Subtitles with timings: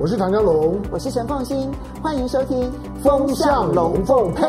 [0.00, 1.68] 我是唐江龙，我是陈凤新，
[2.00, 2.56] 欢迎收听
[3.02, 4.44] 《风向龙凤配》。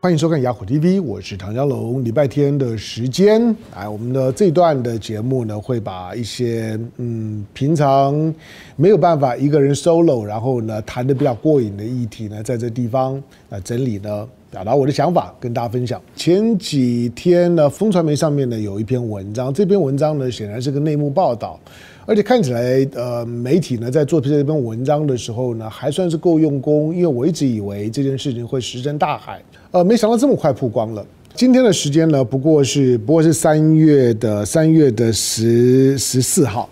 [0.00, 2.02] 欢迎收看雅虎 TV，我是唐江龙。
[2.02, 8.34] 礼拜天的时间，哎，我们的这段的节目呢，会把一些嗯平常
[8.74, 16.00] 没有办法一个人 solo，然后呢谈的比较过瘾的议题呢，在这地方啊整理呢，表达我的想法，跟大家分享。
[16.14, 21.58] 前几天呢，风传媒上面呢有一篇文章，这篇文章呢显然是个内幕报道。
[22.06, 26.94] 而且看起来，呃，媒体呢在做这篇文章的时候呢，还算是够用功。
[26.94, 29.42] 因为我一直以为这件事情会石沉大海，
[29.72, 31.04] 呃，没想到这么快曝光了。
[31.34, 36.70] 今天的时间呢，不过是不过是三月的三月的十十四号。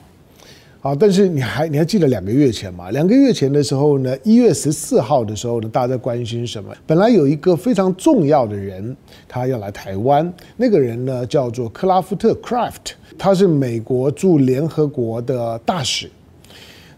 [0.83, 2.91] 啊，但是你还你还记得两个月前吗？
[2.91, 6.75] 两个月前的时候呢，一月十四号的时候呢，大家在关心什么？
[6.85, 8.97] 本来有一个非常重要的人，
[9.29, 16.11] 他要来台湾，那个人呢叫做克拉夫特 （Craft），他是美国驻联合国的大使。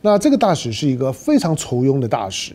[0.01, 2.55] 那这个大使是一个非常愁庸的大使，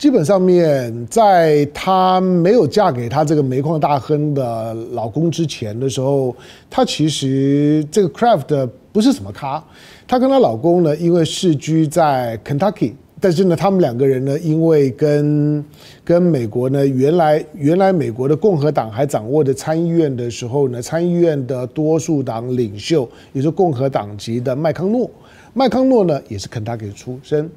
[0.00, 6.34] 基本上面在她没有嫁给他这个煤矿大亨的老公之前的时候，
[6.70, 9.62] 她其实这个 Craft 不是什么咖。
[10.08, 15.62] 她跟她老公呢，因为世居在 Kentucky，但是呢，他们两个人呢，因为跟
[16.02, 25.10] 跟美国呢，原来原来美国的共和党还掌握着参议院的时候呢，参议院的多数党领袖也是共和党籍的麦康诺，
[25.52, 27.50] 麦康诺呢也是 Kentucky 出身。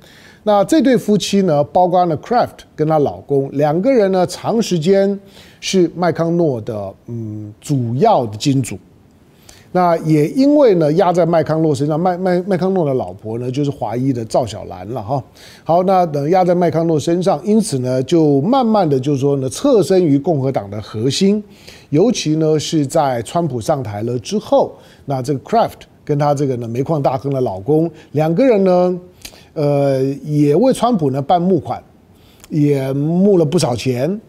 [0.43, 5.19] 那这对夫妻呢，包括呢 Craft 跟她老公两个人呢，长时间
[5.59, 8.77] 是麦康诺的嗯主要的金主。
[9.75, 15.23] 那也因为呢，压在麦康诺身上，麦麦麦康诺的老婆呢，就是华裔的赵小兰了哈。
[15.63, 21.43] 好，那等压在麦康诺身上，因此呢，就慢慢的就是说呢，侧身于共和党的核心，
[21.89, 24.73] 尤其呢是在川普上台了之后，
[25.05, 28.99] 那这个 Craft 跟他这个呢煤矿大亨的老公两个人呢，
[29.53, 31.81] 呃，也为川普呢办募款，
[32.49, 34.19] 也募了不少钱。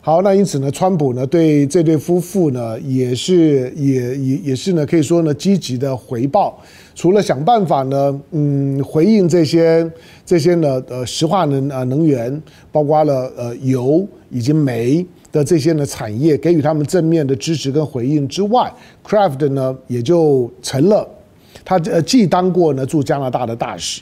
[0.00, 6.58] 好，那因此呢，川普呢对这对夫妇呢也是也也也是呢，可以说呢积极的回报，
[6.94, 9.90] 除了想办法呢，嗯，回应这些
[10.24, 12.40] 这些呢呃石化能啊能源，
[12.72, 18.72] 包括了呃油以及煤的这些呢产业，给予他们正面的支持跟回应之外
[19.06, 21.06] ，Craft 呢也就成了
[21.64, 24.00] 他呃既当过呢驻加拿大的大使，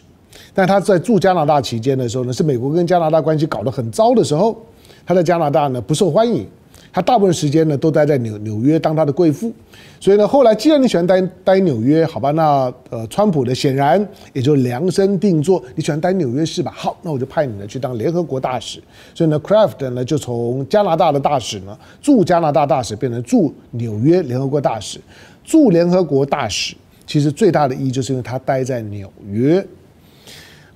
[0.56, 4.56] 但他在驻加拿大期间的时候呢，是美国跟加拿大关系搞得很糟的时候。
[5.04, 6.44] 他在加拿大呢不受欢迎，
[6.92, 9.52] 他大部分时间呢都待在纽纽约当他的贵妇，
[10.00, 16.72] 所以呢后来既然你喜欢待待纽约，好吧，那呃川普的显然也就量身定做，你喜欢待纽约是吧？
[16.74, 18.82] 好，那我就派你呢去当联合国大使，
[19.14, 24.98] 所以呢，Craft 呢就从加拿大的大使呢驻加拿大大使变成驻纽约联合国大使，
[25.44, 26.74] 驻联合国大使
[27.06, 29.64] 其实最大的意义就是因为他待在纽约。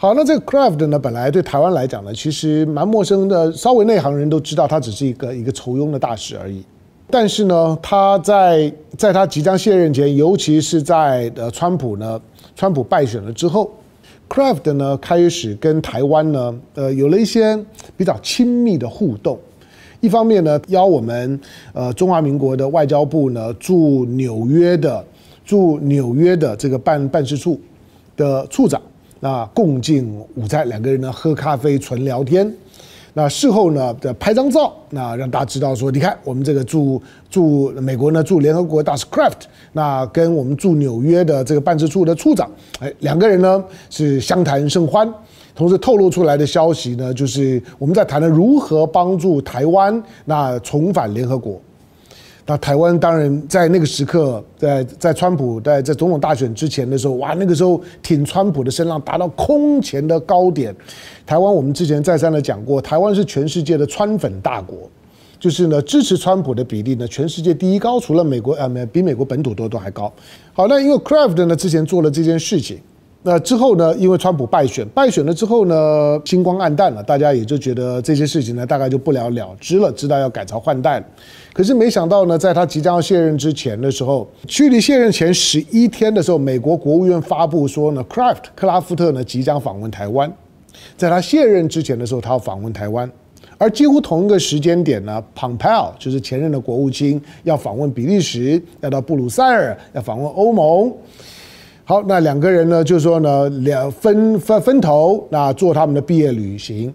[0.03, 3.53] 好，那这个 Craft 呢，本来对台湾来讲呢，其实蛮陌生的。
[3.53, 6.65] 稍微内行人都知道，他只是一个一个酬庸的大使而已。
[7.11, 12.19] 但是呢，他在在他即将卸任前，尤其是在呃川普呢，
[12.57, 13.71] 川普败选了之后
[14.27, 17.63] ，Craft 呢开始跟台湾呢，呃，有了一些
[17.95, 19.39] 比较亲密的互动。
[20.01, 21.39] 一方面呢，邀我们
[21.75, 25.05] 呃中华民国的外交部呢驻纽约的
[25.45, 27.61] 驻纽约的这个办办事处
[28.17, 28.81] 的处长。
[29.21, 32.53] 那共进午餐，两个人呢喝咖啡纯聊天。
[33.13, 39.43] 那事后呢，再拍张照，那让大家知道说，你看我们这个驻驻美国呢驻联合国大使 Craft，
[39.73, 42.49] 那跟我们驻纽约的这个办事处的处长，
[42.79, 45.13] 哎，两个人呢是相谈甚欢。
[45.57, 51.61] 同时透露出来的消息呢，就是我们在谈了如何帮助台湾那重返联合国。
[52.47, 60.75] 那台湾当然在那个时刻，在在川普在在总统大选之前的时候，哇，那个时候挺川普的声浪达到空前的高点。
[61.25, 64.79] 台湾我们之前再三的讲过，台湾是全世界的川粉大国，
[65.39, 70.13] 就是呢支持川普的比例呢全世界第一高，除了美国呃没比美国本土多都还高。
[70.53, 72.79] 好，那因为 Craft 呢之前做了这件事情。
[73.23, 81.05] 那之后呢，因为川普败选，败选了之后呢，星光黯淡了，大家也就觉得这些事情呢，大概就不了了之了，知道要改朝换代。
[81.53, 90.33] 可是没想到呢，在他即将要卸任之前的时候，距离卸任前十一天的时候，美国国务院发布说呢，Craft 克拉夫特呢即将访问台湾。
[90.97, 93.11] 在他卸任之前的时候，他要访问台湾，
[93.59, 100.93] 而几乎同一个时间点呢，Pompeo 就是前任的国务卿要访问比利时，要到布鲁塞尔，要访问欧盟。
[101.85, 106.95] 好，那两个人呢，就是说呢，两分分分头，那做他们的毕业旅行。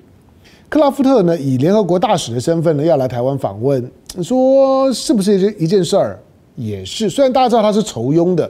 [0.70, 3.92] 克拉夫特呢，以联合国大使的身份呢，要来台湾访问。
[4.18, 6.18] 你说是不是一件一件事儿？
[6.56, 7.10] 也是。
[7.10, 8.50] 虽然大家知道他是酬庸的，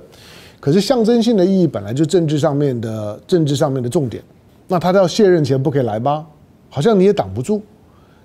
[0.59, 4.21] 可是象征性的意义本来就政治上面的政治上面的重点。
[4.67, 6.23] 那他要卸任前不可以来吗？
[6.69, 7.59] 好像你也挡不住。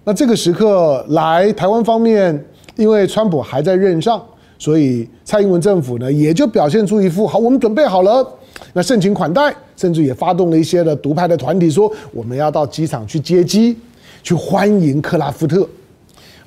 [0.05, 2.45] 那这个时刻来台湾方面，
[2.77, 4.23] 因为川普还在任上，
[4.59, 8.27] 所以蔡英文政府呢也就表现出一副好，我们准备好了，
[8.75, 13.79] 那盛情款待，甚至也发动了一些的独派的团体说我们要到机场去接机，
[14.23, 15.67] 去欢迎克拉夫特。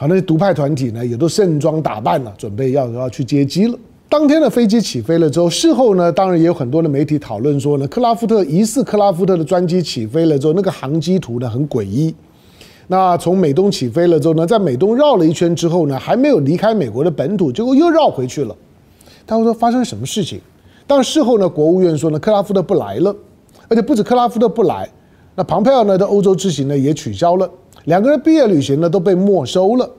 [0.03, 3.79] 好，那些独派团体呢也都盛装打扮了，准备要要去接机了。
[4.09, 12.13] 当天的飞机起飞了之后，事后呢，当然也有很多的媒体讨论说呢，克拉夫特疑似克拉夫特的专机起飞了之后，那个航机图呢很诡异。
[12.87, 18.53] 那从美东起飞了之后呢，在美东绕了一圈之后呢，还没有离开美国的本土，结果又绕回去了。
[19.25, 20.41] 他会说发生什么事情？
[20.85, 23.15] 但事后呢，国务院说呢，克拉夫特不来了，
[23.69, 24.85] 而且不止克拉夫特不来，
[25.33, 27.49] 那庞佩奥呢的欧洲之行呢也取消了，
[27.85, 29.89] 两个人毕业旅行呢都被没收了。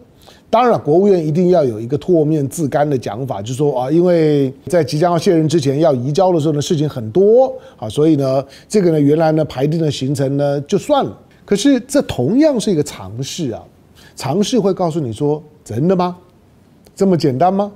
[0.50, 11.18] 当然了，国务院一定要有一个唾面自干的讲法，就说啊，因为在即将要卸任之前要移交的时候呢，事情很多啊，所以呢，这个呢原来呢排定的行程呢就算了。
[11.44, 13.60] 可是这同样是一个尝试啊，
[14.14, 16.16] 尝试会告诉你说，真的吗？
[16.94, 17.72] 这么简单吗？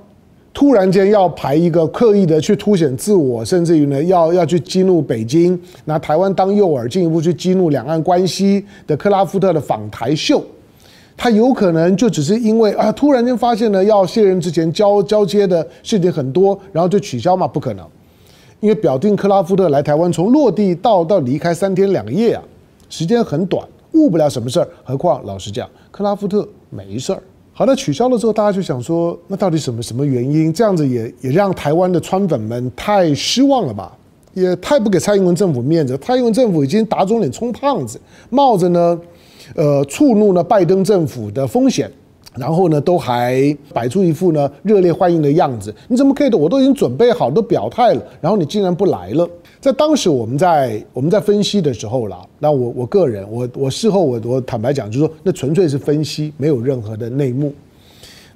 [0.53, 10.43] 突然间要排一个刻意的去凸显自我，甚至于呢要要去激怒北京，拿台湾当诱饵，进一步去激怒两岸关系的克拉夫特的访台秀。
[11.15, 17.47] 他有可能就只是因为啊，突然间发现呢要卸任之前交交接的事情很多，然后就取消吗？
[17.47, 17.85] 不可能，
[18.59, 22.43] 因为表定克拉夫特来台湾，从落地到到离开三天两夜啊，
[22.89, 24.67] 时间很短，误不了什么事儿。
[24.83, 27.21] 何况老实讲，克拉夫特没事儿。
[27.59, 30.53] 好，那取消了之后，大家就想说，那到底什么什么原因？
[30.53, 33.91] 这样子也也让台湾的川粉们太失望了吧？
[34.33, 35.97] 也太不给蔡英文政府面子。
[35.97, 38.97] 蔡英文政府已经打肿脸充胖子，冒着呢。
[39.55, 41.91] 呃，触怒了拜登政府的风险，
[42.37, 45.75] 然后呢，都还摆出一副呢热烈欢迎的样子。
[45.89, 46.37] 你怎么可以的？
[46.37, 49.29] 我都已经准备好，都表态了，然后你竟然不来了？
[49.61, 57.53] 在当时我们在我们在分析的时候啦，那我我个人，我我事后我我坦白讲，就是说那纯粹是分析，没有任何的内幕。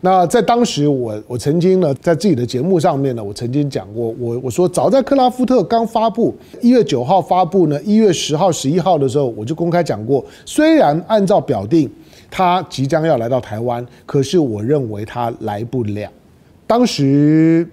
[0.02, 11.90] 那在当时我，我我曾经呢，在自己的节目上面呢，我曾经讲过，我我说，早在克拉夫特刚发布，一月九号发布呢，一月十号、十一号的时候，我就公开讲过，虽然按照表定，
[12.30, 16.12] 他即将要来到台湾，可是我认为他来不了。
[16.68, 17.66] 当时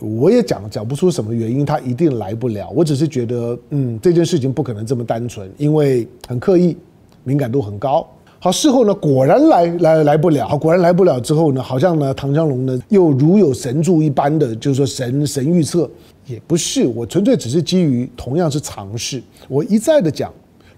[0.00, 2.68] 我也讲讲不出什么原因，他一定来不了。
[2.74, 6.76] 我只是觉得，嗯，这件事情不可能这么单纯，因为很刻意，
[7.22, 8.06] 敏感度很高。
[8.40, 10.58] 好，事后呢，果然来来来不了。
[10.58, 15.88] 果然来不了之后呢，好像呢，唐江龙呢又如有神助一般的，就是说神神预测，
[16.26, 19.22] 也不是，我纯粹只是基于同样是尝试。
[19.48, 20.30] 我一再的讲，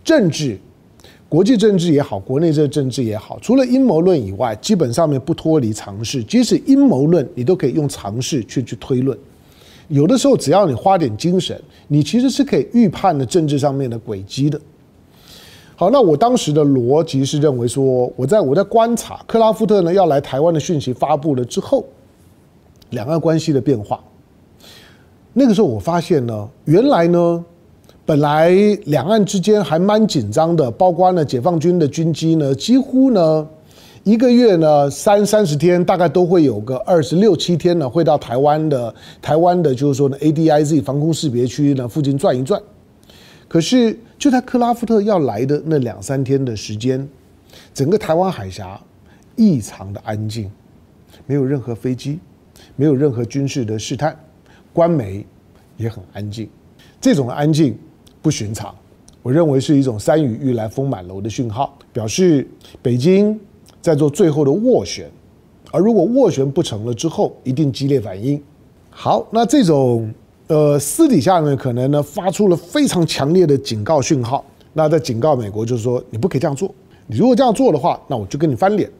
[0.04, 0.56] 政治，
[1.28, 6.22] 国际政治也好，国内这政治也好，除了阴谋论以外，基本上面不脱离常识。
[6.22, 9.18] 即使阴谋论，你都可以用常识去去推论。
[9.88, 14.60] 有的时候，只要你花点精神，你其实是可以预判的政治上面的轨迹的。
[15.74, 21.84] 好，那我当时的逻辑是认为说，我在我在观察克拉夫特呢要来台湾的讯息发布了之后，
[22.90, 24.02] 两岸关系的变化。
[25.32, 27.44] 那个时候我发现呢，原来呢，
[28.06, 28.50] 本来
[28.84, 33.44] 两岸之间还蛮紧张的，包括呢解放军的军机呢，几乎呢
[34.04, 42.62] 一个月呢三三十天，大概都会有个二十六七天呢会到台湾的台湾的，就是说呢 ADIZ 防空识别区呢附近转一转。
[43.48, 47.08] 可是就在克拉夫特要来的那两三天的时间，
[47.74, 48.80] 整个台湾海峡
[49.34, 50.48] 异常的安静，
[51.26, 52.20] 没有任何飞机，
[52.76, 54.16] 没有任何军事的试探，
[54.72, 55.26] 官媒
[55.76, 56.48] 也很安静。
[57.00, 57.76] 这种安静
[58.26, 58.74] 不寻常，
[59.22, 62.44] 我认为是一种山雨欲来风满楼的讯号，表示
[62.82, 63.38] 北京
[63.80, 65.08] 在做最后的斡旋，
[65.70, 68.42] 而如果斡旋不成了之后，一定激烈反应。
[68.90, 70.12] 好，那这种。
[70.48, 74.44] 呃，私底下呢，可能呢发出了非常强烈的警告讯号。
[74.72, 76.72] 那在警告美国，就是说你不可以这样做。
[77.06, 78.90] 你如果这样做的话，那我就跟你翻脸。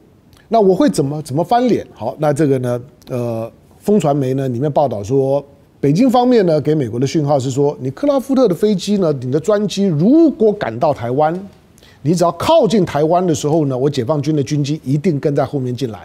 [0.47, 1.85] 那我会怎么怎么翻脸？
[1.93, 5.43] 好，那这个呢，呃，风传媒呢里面报道说，
[5.87, 11.33] 北京方面呢给美国的讯号是说，你克拉夫特的飞机呢，你的专机如果赶到台湾，
[12.01, 15.99] 你只要靠近台湾的时候呢，我解放军的军机一定跟在后面进来。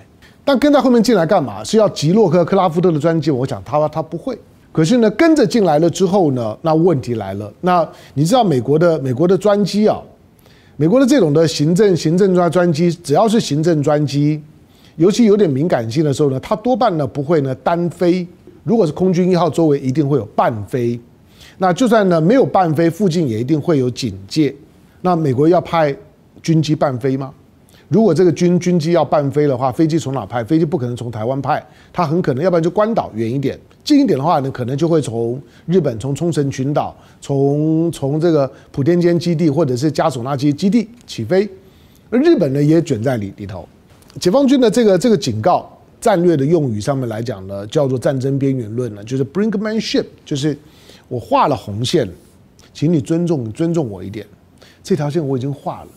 [0.45, 1.65] 但跟在后面进来干嘛？
[1.65, 3.33] 是要击落克克拉夫特的专机？
[3.33, 4.39] 我想他他不会。
[4.71, 7.53] 可是呢，跟着进来了之后呢，那问题来了。
[7.63, 7.85] 那
[8.15, 10.01] 你知道美国的美国的专机啊，
[10.77, 14.41] 美国的这种的行政行政专专机，只要是行政专机，
[14.95, 18.25] 尤其有点敏感性的时候呢，它多半呢不会呢单飞。
[18.65, 20.99] 如果是空军一号周围一定会有伴飞，
[21.59, 24.55] 那就算呢没有伴飞，附近也一定会有警戒。
[25.01, 25.95] 那美国要派
[26.43, 27.33] 军机伴飞吗？
[27.89, 30.43] 如果这个军军机要伴飞的话，飞机从哪派？
[30.43, 41.47] 飞机不可能从台湾派，它很可能要不然就关岛远一点，近一点的话呢，可能就会从日本从冲绳群岛，从从这个普天间基地或者是加索纳基基地起飞，
[42.09, 43.69] 而日本呢也卷在里里头。
[44.21, 45.72] 解放军的这个这个警告
[46.03, 50.59] 战略的用语上面来讲呢，叫做战争边缘论呢，就是 Brinkmanship，就是
[51.07, 52.07] 我画了红线，
[52.75, 54.27] 请你尊重尊重我一点，
[54.83, 55.89] 这条线我已经画了。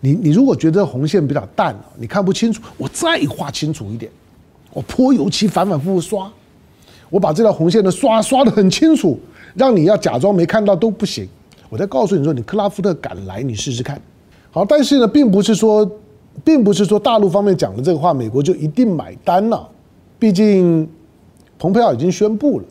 [0.00, 4.12] 你你如果觉得红线比较淡，你看不清楚，我再画清楚一点，
[4.74, 6.30] 我泼油漆反反复复刷，
[7.08, 9.18] 我把这条红线呢刷刷得很清楚，
[9.54, 11.26] 让你要假装没看到都不行。
[11.70, 13.98] 我再告诉你说，你克拉夫特敢来，你试试看。
[14.50, 15.90] 好，但是呢，并不是说，
[16.44, 19.68] 并不是说大陆方面讲的这个话，美国就一定买单了。
[20.18, 20.88] 毕竟，
[21.58, 22.64] 蓬佩奥已经宣布了，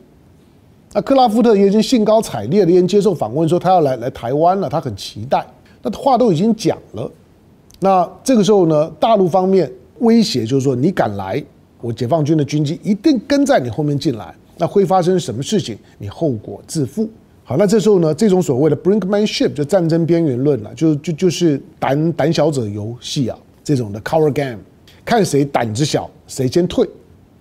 [0.93, 5.45] 那克拉夫特也已经兴高采烈的接受访问，说他要来来台湾了，他很期待。
[5.81, 7.09] 那话都已经讲了，
[7.79, 11.41] 那这个时候呢，大陆方面威胁就是说，你敢来，
[11.79, 17.07] 我解放军的军机一定跟在你后面进来，那会发生什么事情，你后果自负。
[17.43, 24.59] 好，那这时候呢，这种所谓的 Brinkmanship 就战争边缘论了，就就就是胆胆小者游戏啊，这种的 Cover Game，
[25.03, 26.87] 看谁胆子小，谁先退。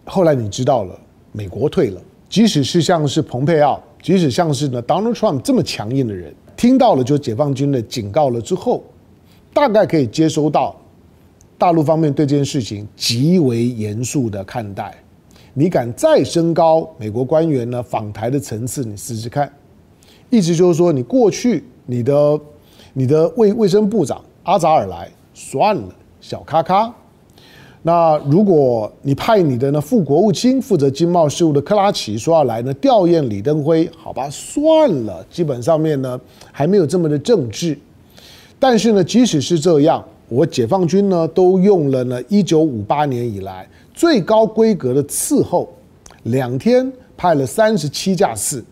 [0.07, 0.99] 后来你知道了，
[1.31, 6.35] 美国退了，即使是像是蓬佩奥，即使像是呢 Donald Trump 这么强硬的人。
[6.57, 8.83] 听到了就解放军的警告了之后，
[9.55, 10.75] 大概可以接收到
[11.57, 14.93] 大陆方面对这件事情极为严肃的看待。
[15.55, 19.49] 你敢再升高美国官员呢访台的层次，你试试看。
[20.29, 22.41] 意思就是说，你过去你的
[22.95, 25.95] 你的卫卫生部长阿扎尔来算了，
[26.29, 26.93] 小咖咖。
[27.83, 37.79] 那如果你派你的呢副国务卿负责经贸事务的克拉奇说要来呢吊唁李登辉，好吧，算了，基本上面呢还没有这么的政治。
[38.59, 43.65] 但是呢，即使是这样，我解放军呢都用了呢一九五八年以来
[43.95, 45.73] 最高规格的伺候，
[46.25, 48.65] 两天派了三十七架次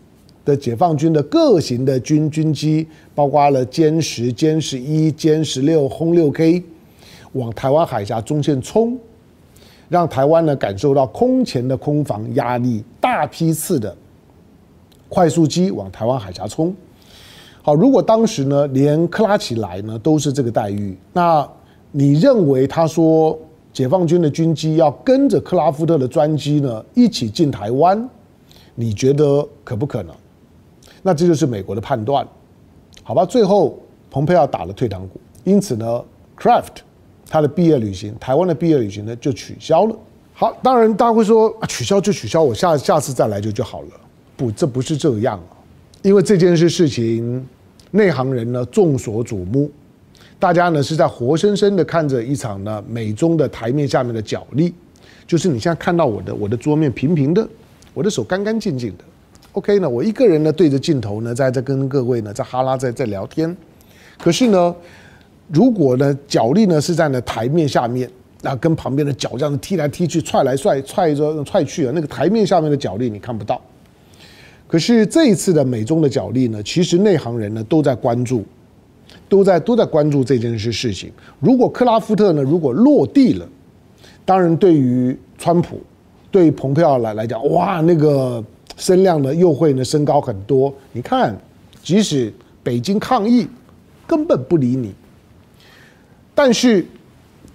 [0.43, 6.61] 的解放军的各型的军军机，包括了歼十、歼十一、歼十六、轰六 K。
[7.35, 8.97] 往台湾海峡中线冲，
[9.89, 13.95] 让台湾呢感受到空前的空防压力，大批次的
[15.09, 16.73] 快速机往台湾海峡冲。
[17.61, 21.47] 好，如果当时呢连克拉奇来呢都是这个待遇，那
[21.91, 23.37] 你认为他说
[23.73, 28.09] 解放军的军机要跟着克拉夫特的专机呢一起进台湾，
[28.75, 30.15] 你觉得可不可能？
[31.01, 32.25] 那这就是美国的判断，
[33.03, 33.25] 好吧？
[33.25, 33.77] 最后
[34.09, 36.03] 蓬佩奥打了退堂鼓，因此呢
[36.39, 36.77] ，Craft。
[37.29, 39.95] 他的毕业旅行，台湾的毕业旅行呢就取消了。
[40.33, 43.87] 好，当然大家会说啊，取消就取消，我下下次再来就就好了。
[44.35, 45.55] 不，这不是这样啊，
[46.01, 47.47] 因为这件事事情，
[47.91, 49.71] 内行人呢众所瞩目，
[50.37, 54.73] 大家呢是在活生生的看着一场呢美中的台面下面的角力，
[55.25, 57.47] 就是你现在看到我的我的桌面平平的，
[57.93, 59.03] 我的手干干净净的
[59.53, 63.55] ，OK 呢，我一个人呢对着镜头呢在这跟各位呢在哈拉在在聊天，
[64.17, 64.75] 可是呢。
[65.47, 68.09] 如果呢，脚力呢是在呢台面下面，
[68.41, 73.61] 那跟旁边的脚这样踢来踢去、踹来踹、踹着踹去啊，那个台面下面的脚力你看不到。
[74.67, 78.43] 可是这一次的美中的角力呢，其实内行人呢都在关注，
[79.29, 81.11] 都在都在关注这件事事情。
[81.39, 83.47] 如果克拉夫特呢如果落地了，
[84.25, 85.79] 当然对于川普、
[86.31, 88.43] 对于蓬佩奥来来讲，哇，那个
[88.75, 90.73] 声量呢又会呢升高很多。
[90.91, 91.37] 你看，
[91.83, 92.33] 即使
[92.63, 93.47] 北京抗议，
[94.07, 94.91] 根本不理你。
[96.35, 96.85] 但是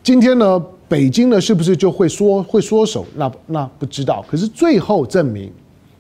[0.02, 0.58] 今天呢，
[0.88, 3.06] 北京呢是不是就会缩会缩手？
[3.14, 4.25] 那那不知道。
[4.26, 5.52] 可是最后证明，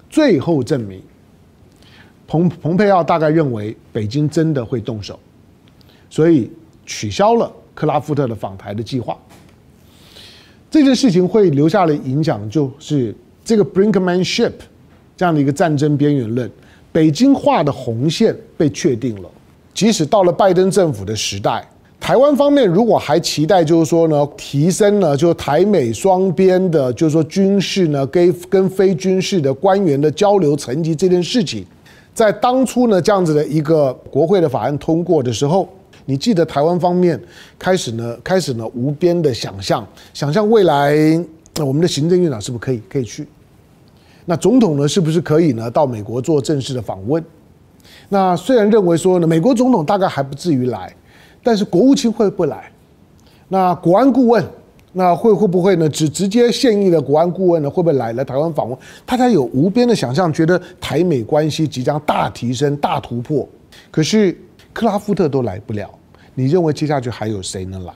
[0.08, 1.00] 最后证明，
[2.26, 5.20] 蓬蓬佩奥大概认为北京真的会动手，
[6.08, 6.50] 所以
[6.86, 9.14] 取消了克拉夫特的访台的计划。
[10.70, 14.52] 这件事情会留下的影响，就是这个 Brinkmanship
[15.18, 16.50] 这样的一个战争边缘论，
[16.90, 19.28] 北京画的红线被确定了。
[19.74, 21.68] 即使到了拜登政府的时代。
[22.00, 31.64] 台湾方面如果还期待，就是说呢，提升呢，就台美双边的，就是说军事呢，跟跟非军事的官员的交流层级这件事情，
[32.14, 35.68] 在当初呢这样子的一个国会的法案通过的时候，
[36.06, 37.20] 你记得台湾方面
[37.58, 40.96] 开始呢，开始呢无边的想象，想象未来
[41.60, 43.28] 我们的行政院长是不是可以可以去？
[44.24, 47.22] 那总统呢是不是可以呢到美国做正式的访问？
[48.08, 50.92] 那虽然认为说呢，美国总统大概还不至于来。
[51.42, 52.70] 但是国务卿会不会来？
[53.48, 54.44] 那国安顾问，
[54.92, 55.88] 那会会不会呢？
[55.88, 58.78] 直直接现役的国安顾问呢，会不会来来台湾访问？
[59.04, 63.48] 大家有无边的想象，觉得台美关系即将大提升、大突破。
[63.90, 64.36] 可是
[64.72, 65.90] 克拉夫特都来不了，
[66.34, 67.92] 你认为接下去还有谁能来？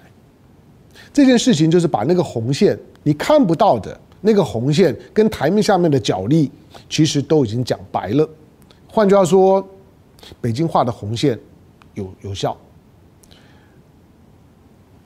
[1.12, 6.50] 这件事情就是把那个红线你看不到的那个红线跟台面下面的角力，
[6.88, 8.28] 其实都已经讲白了。
[8.88, 9.64] 换句话说，
[10.40, 11.38] 北京画的红线
[11.94, 12.56] 有有效。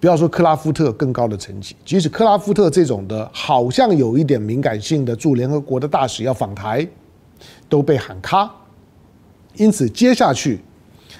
[0.01, 6.87] 不要说克拉夫特更高的层级，即使克拉夫特这种的，好像有一点敏感性的驻联合国的大使要访台，
[7.69, 8.49] 都被喊卡。
[9.57, 10.61] 因此，接下去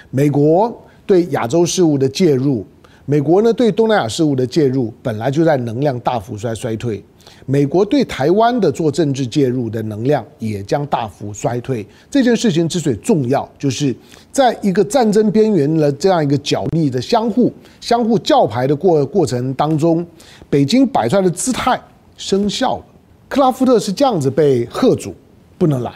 [0.09, 2.65] 美国对亚洲事务的介入，
[3.05, 7.03] 美国呢对东南亚事务的介入，本来就在能量大幅衰衰退。
[7.45, 11.85] 美国对台湾的做政治介入的能量也将大幅衰退。
[12.09, 13.95] 这件事情之所以重要，就是
[14.31, 20.05] 在一个战争边缘的这样一个角力的相互相互叫牌的过过程当中，
[20.49, 21.79] 北京摆出来的姿态
[22.17, 22.85] 生效了。
[23.27, 25.13] 克拉夫特是这样子被吓阻，
[25.57, 25.91] 不能来。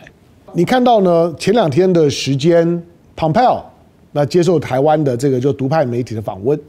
[0.54, 1.34] 你看到呢？
[1.40, 2.84] 前两天的时间
[3.18, 3.62] ，Pompeo
[4.12, 6.60] 那接受台湾的这个就独派媒体的访问，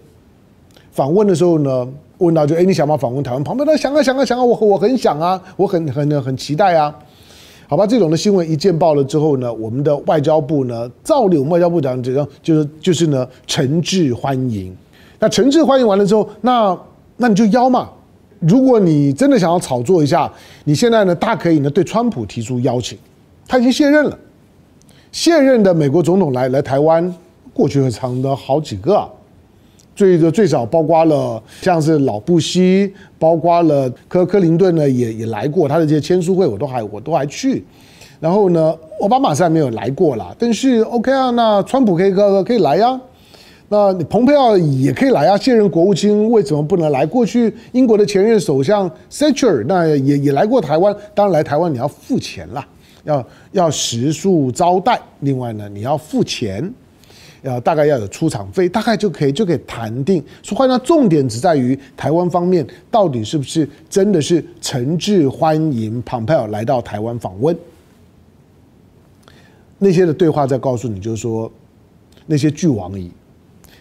[0.94, 1.88] 访问的时候呢？
[2.18, 3.42] 问到就哎，你想不想访问台湾？
[3.42, 6.94] 旁边他想啊想啊想啊，我我很想啊，我很很很期待啊。
[7.66, 12.12] 好吧，这种的新闻一见报了之后呢，我们的外交部呢，照例我们外交部长就
[12.54, 14.74] 是就是呢，诚挚欢迎。
[15.18, 16.78] 那诚挚欢迎完了之后，那
[17.16, 17.90] 那你就邀嘛。
[18.38, 20.32] 如果你真的想要炒作一下，
[20.62, 22.96] 你现在呢，大可以呢对川普提出邀请，
[23.48, 24.16] 他已经卸任了，
[25.10, 27.12] 现任的美国总统来来台湾，
[27.52, 29.08] 过去很长的好几个啊。
[29.94, 37.64] 最的最早包括了像是老布希，包括了科克林顿呢，也也来过他的这些签书会，我都还我都还去。
[38.20, 42.98] 然后呢，奥巴马虽然没有来过啦，但是 OK 啊，那川普可以可可以来呀，
[43.68, 45.36] 那你蓬佩奥也可以来啊。
[45.36, 47.04] 现任国务卿为什么不能来？
[47.04, 52.66] 过去英国的前任首相 Thatcher 那也也来过台湾，当然来台湾你要付钱啦，
[53.04, 56.72] 要要食宿招待，另外呢你要付钱。
[57.44, 60.24] 要大概要有出场费，大概就可以就可以谈定。
[60.42, 67.56] 说话呢，重点只在于台湾方面到底是不是真的是诚挚欢迎蓬佩奥来到台湾访问。
[69.78, 71.50] 那些的对话在告诉你，就是说
[72.24, 73.10] 那些俱往矣。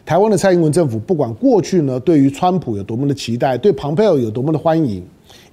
[0.05, 5.01] 台湾的蔡英文政府不管过去呢对于川普有多么的期待，对蓬佩奥有多么的欢迎，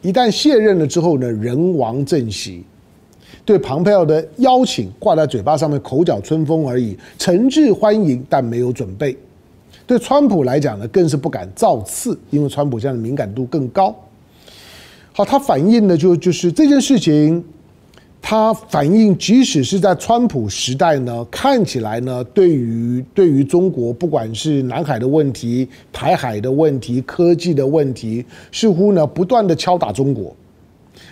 [0.03, 2.65] 一旦卸任了之后呢，人亡政息。
[3.51, 9.17] 对蓬佩奥的邀请挂在嘴巴上面，口角春风而已，诚挚欢迎，但没有准备。
[9.89, 13.93] 对川普来讲呢，更是不敢造次，因为川普现在的敏感度更高。
[15.11, 17.45] 好，他反映的就就是这件事情，
[18.23, 30.33] 他反映即使是在川普时代呢，看起来呢，对于对于中国，不管是南海的问题、台海的问题、科技的问题，似乎呢不断的敲打中国。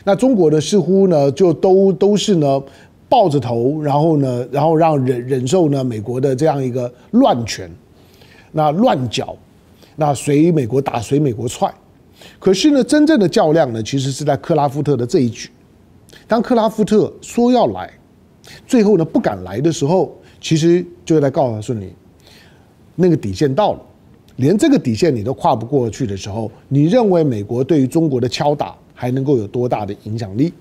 [0.04, 2.62] 那中国呢似乎呢，就都都是呢，
[3.08, 7.70] 抱着头，然后呢，然后让忍忍受呢美国的这样一个乱拳，
[8.52, 9.37] 那乱脚，
[9.96, 11.72] 那随美国打，随美国踹。
[12.38, 15.48] 可是呢，真正的较量呢，其实是在克拉夫特的这一局。
[16.26, 17.90] 当克拉夫特说要来，
[18.66, 21.92] 最后呢不敢来的时候，其实就在告诉你，
[22.96, 23.80] 那个底线到了，
[24.37, 30.52] 连这个底线你都跨不过去的时候，你认为美国对于中国的敲打，还能够有多大的影响力？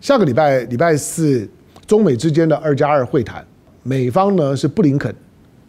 [0.00, 1.48] 下个礼拜礼拜四，
[1.86, 3.46] 中美之间的二加二会谈，
[3.84, 5.14] 美方呢是布林肯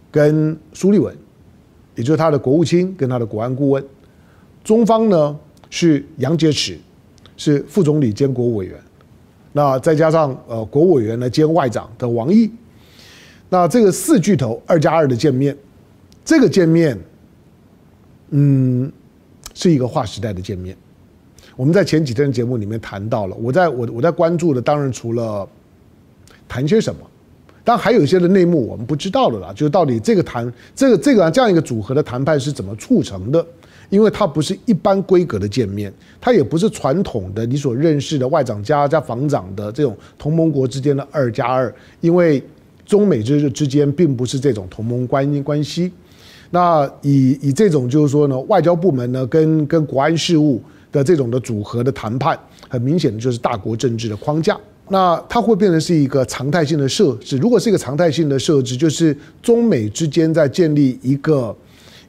[0.09, 1.15] 跟苏利文，
[1.93, 3.83] 也就是他的国务卿跟他的国安顾问；
[4.63, 6.77] 中方呢是杨洁篪，
[7.37, 8.75] 是副总理兼国务委员。
[9.53, 12.49] 那再加上呃国务委员呢兼外长的王毅，
[13.49, 15.55] 那这个四巨头二加二的见面，
[16.25, 16.99] 这个见面，
[18.31, 18.91] 嗯，
[19.53, 20.75] 是一个划时代的见面。
[21.55, 25.47] 我们在前几天的节目里面谈到了，我在我我在关注的当然除了
[26.47, 26.99] 谈些什么，
[27.63, 33.45] 当然还有一些的内幕我们不知道的啦，就是到底这个谈这个这个这样一个组合的谈判是怎么促成的？
[33.89, 42.43] 因为它不是一般规格的见面，它也不是传统的你所认识的外长加加防长的这种同盟国之间的二加二，因为
[42.85, 45.91] 中美之之间并不是这种同盟关关系。
[46.49, 50.61] 那以以这种就是说呢，外交部门呢跟跟国安事务。
[50.95, 54.57] 的这种的组合的谈判，很明显的就是大国政治的框架。
[54.87, 57.37] 那它会变成是一个常态性的设置。
[57.37, 61.55] 如果是一个常态性的设置，就是中美之间在建立一个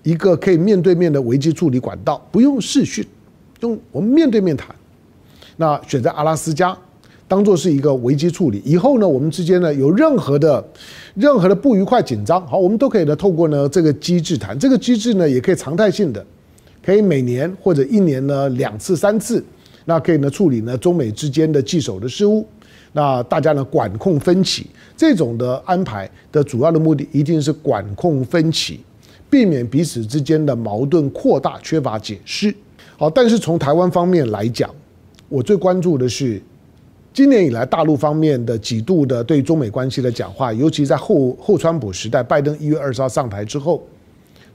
[0.02, 3.04] 一个可以面对面的危机处理管道，不用视讯，
[3.60, 4.68] 用我们面对面谈。
[5.56, 6.76] 那选在阿拉斯加，
[7.26, 8.62] 当做是一个危机处理。
[8.64, 10.62] 以后呢，我们之间呢有任何的
[11.14, 14.56] 任何的不愉快紧张，好，我们都可以呢透过呢这个机制谈。
[14.58, 16.24] 这个机制呢也可以常态性的。
[16.86, 19.44] 可以每年或者一年呢两次三次，
[19.86, 22.46] 那可以呢处理呢中美之间的棘手的事务，
[22.92, 28.78] 那大家呢管控分歧，这种的安排的主要的目的一定是管控分歧，
[29.28, 32.54] 避免彼此之间的矛盾扩大，缺乏解释。
[32.96, 34.70] 好，但是从台湾方面来讲，
[35.28, 36.40] 我最关注的是
[37.12, 43.84] 今年以来大陆方面的几度的对中美关系的讲话，尤其在后后川普时代，拜登一月二十号上台之后，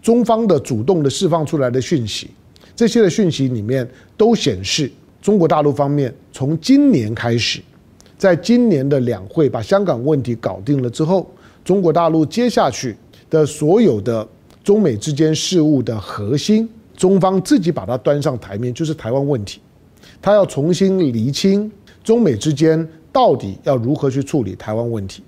[0.02, 2.30] 中方的主动的释放出来的讯息，
[2.76, 3.88] 这些的讯息里面
[4.18, 7.62] 都显示，中国大陆方面从今年开始，
[8.18, 11.30] 在今年的两会把香港问题搞定了之后，
[11.64, 12.96] 中国大陆接下去
[13.30, 14.28] 的所有的
[14.64, 16.68] 中美之间事务的核心。
[16.98, 19.60] 中方自己把它端上台面，就是台湾问题，
[20.22, 21.72] 他要重新厘清
[22.04, 25.24] 中美之间到底要如何去处理台湾问题。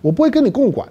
[0.00, 0.88] 我不会跟你共管，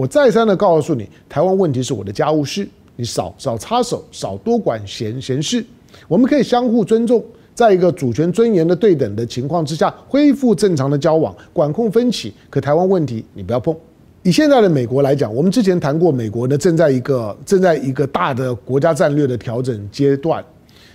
[0.00, 5.62] 我再三的告诉你，台湾问题是我的家务事，你少少插手，少多管闲闲事。
[6.08, 7.22] 我们可以相互尊重，
[7.54, 12.32] 在一个主权尊严的对等的情况之下，恢复正常的交往，管控分歧。
[12.48, 13.76] 可台湾问题你不要碰。
[14.22, 20.42] 以现在的美国来讲，我们之前谈过，美国呢正在一个正在一个大的国家战略的调整阶段，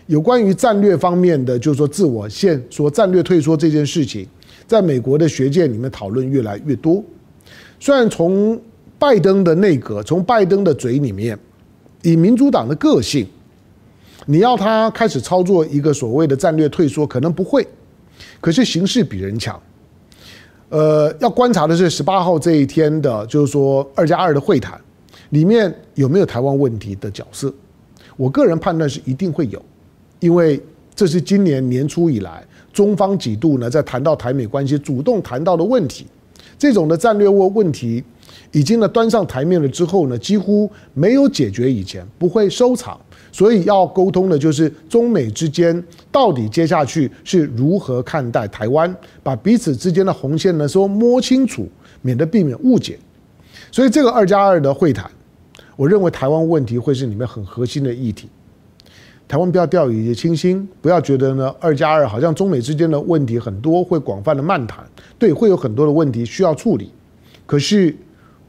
[0.07, 4.27] 有关于战略方面的，就是说自我现说战略退缩这件事情，
[4.65, 7.03] 在美国的学界里面讨论越来越多。
[7.79, 8.59] 虽然从
[9.05, 11.37] 拜登的内阁，从拜登的嘴里面，
[12.01, 13.23] 以民主党的个性，
[14.25, 17.67] 你要他开始操作一个所谓的战略退缩，可能不会，
[18.41, 19.61] 可是形势比人强。
[20.69, 24.81] 呃，要观察的是十八号这一天的，就是说二加二的会谈
[25.29, 27.53] 里面有没有台湾问题的角色？
[28.17, 29.63] 我个人判断是一定会有，
[30.19, 30.59] 因为
[30.95, 36.07] 这是今年年初以来中方几度呢在谈到台美关系主动谈到的问题，
[36.57, 38.03] 这种的战略问问题
[38.51, 42.99] 已经呢端上台面了之后呢，几乎没有解决以前不会收场。
[43.31, 51.67] 所以要沟通的，就是中美之间到底接下去是如何看待台湾，把彼此之间的红线呢说摸清楚，
[52.01, 52.97] 免得避免误解。
[53.73, 55.11] 所以这个二加二的会谈，
[55.75, 58.29] 我认为台湾问题会是里面很核心的议题。
[59.27, 64.85] 台湾不要掉以轻心，不要觉得呢二加二好像中美之间的问题很多，会广泛的漫谈。
[65.17, 66.91] 对，会有很多的问题需要处理。
[67.45, 67.95] 可是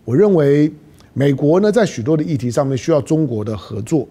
[0.05, 0.73] 我认为
[1.13, 4.07] 美国呢在许多的议题上面需要中国的合作。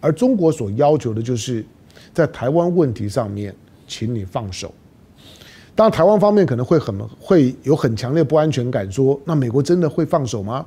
[0.00, 1.64] 而中国所要求的就是，
[2.12, 3.54] 在台湾问题上面，
[3.86, 4.74] 请你放手。
[5.76, 10.66] 当然，台湾方面可能会很会有很强烈不安全感，说那美国真的会放手吗？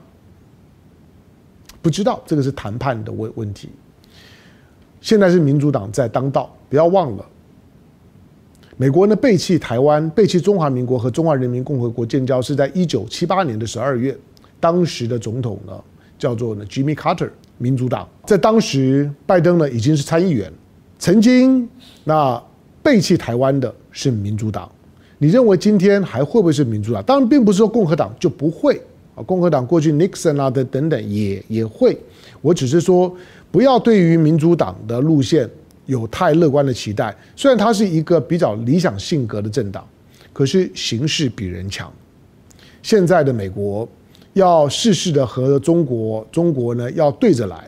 [1.82, 3.70] 不知道，这个是谈判的问问题。
[5.06, 7.24] 现在是民主党在当道，不要忘了，
[8.76, 14.18] 美国呢背弃台湾、背弃中华民国和中华人民共和国建交，是在一九七八年的十二月，
[14.60, 15.80] 当时的总统呢
[16.18, 17.30] 叫做呢 Jimmy Carter。
[17.60, 20.52] 民主党在当时，拜登呢已经是参议员，
[20.98, 21.70] 曾经
[22.04, 22.42] 那
[22.82, 24.68] 背弃台湾的是民主党。
[25.20, 27.04] 你认为今天还会不会是民主党？
[27.04, 28.82] 当然，并不是说共和党就不会
[29.16, 31.96] 啊，共和党过去 Nixon 啊的等等也也会。
[32.42, 33.12] 我只是说，
[33.56, 35.50] 不要对于民主党的路线
[35.86, 37.16] 有太乐观的期待。
[37.38, 39.88] 虽然它是一个比较理想性格的政党，
[40.34, 41.90] 可是形势比人强。
[42.84, 43.88] 现在的美国。
[44.34, 47.66] 要事事的和中国，中国呢要对着来。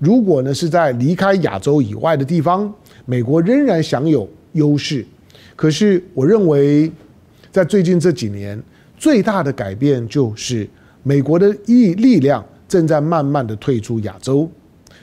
[0.00, 2.74] 如果呢是在离开亚洲以外的地方，
[3.04, 5.06] 美国仍然享有优势。
[5.54, 6.90] 可是我认为，
[7.52, 8.60] 在最近这几年，
[8.96, 10.68] 最大的改变就是
[11.04, 14.50] 美国的力力量正在慢慢的退出亚洲。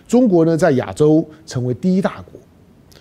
[0.08, 2.40] 中国呢在亚洲成为第一大国，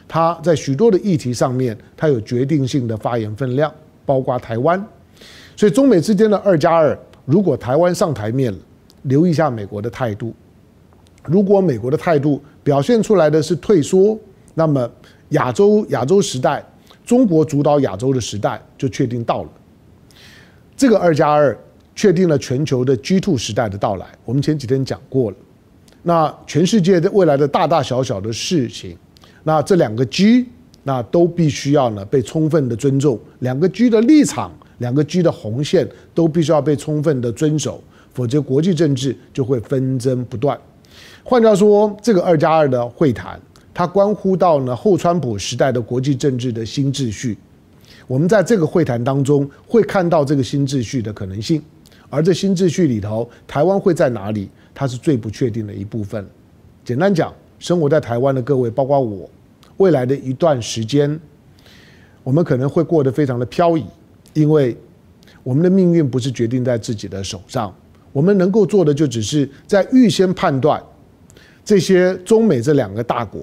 [0.09, 3.73] 它在许多的议题上面，它有决定性的发言分量，
[4.07, 4.83] 包括台湾。
[5.57, 6.99] 所以中美之间的二加二。
[7.27, 8.59] 如果台湾上台面了，
[9.05, 10.35] 留意一下美国的态度。
[11.25, 14.19] 如果美国的态度表现出来的是退缩，
[14.53, 14.91] 那么
[15.31, 16.63] 亚洲亚洲时代，
[17.03, 19.49] 中国主导亚洲的时代就确定到了。
[20.77, 21.57] 这个二加二
[21.95, 24.07] 确定了全球的 G two 时代的到来。
[24.27, 25.37] 我们前几天讲过了，
[26.05, 28.97] 那全世界的未来的大大小小的事情，
[29.43, 30.47] 那这两个 G，
[30.85, 34.53] 那都必须要呢被充分的尊重，两个 G 的立场。
[34.79, 37.81] 两个 G 的红线都必须要被充分的遵守，
[38.13, 40.59] 否则国际政治就会纷争不断。
[41.23, 43.41] 换句话说，这个二加二的会谈，
[43.73, 47.39] 它关乎到呢后川普时代的国际政治的新秩序。
[48.09, 51.63] 我们在这个会谈当中会看到这个新秩序的可能性，
[52.11, 54.51] 而这新秩序里头，台湾会在哪里？
[54.75, 56.27] 它是最不确定的一部分。
[56.85, 59.31] 简单讲，生活在台湾的各位，包括我，
[59.77, 61.19] 未来的一段时间，
[62.23, 63.85] 我们可能会过得非常的飘移。
[64.33, 64.77] 因为
[65.45, 67.73] 我们的命运不是决定在自己的手上，
[68.13, 70.83] 我们能够做的就只是在预先判断
[71.65, 73.43] 这些中美这两个大国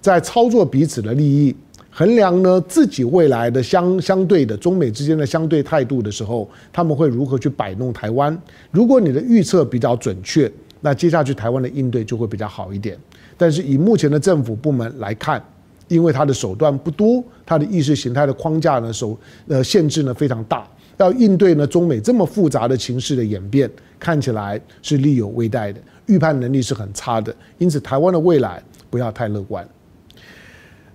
[0.00, 1.54] 在操作彼此的利益，
[1.90, 8.36] 衡量呢自己未来的相相对的中美之间的相对态度的时候，他们会如何去摆弄台湾。
[8.70, 10.50] 如果你的预测比较准确，
[10.82, 12.98] 那接下去台湾的应对就会比较好一点。
[13.38, 15.42] 但是以目前的政府部门来看，
[15.88, 19.18] 因为它的手段不多，它的意识形态的框架呢，手
[19.48, 20.68] 呃限制呢非常大，
[20.98, 29.66] 要应对呢中美这么复杂的情势的演变，看起来是力有未逮的，预判能力是很差的，因此台湾的未来不要太乐观。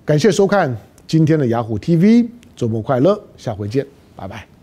[0.05, 4.56] 感谢收看今天的雅虎 TV，周末快乐，下回见，拜拜。